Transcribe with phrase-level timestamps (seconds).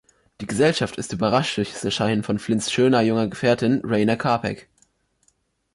[0.41, 4.67] Die Gesellschaft ist überrascht durch das Erscheinen von Flint‘s schöner junger Gefährtin Rayna Kapec.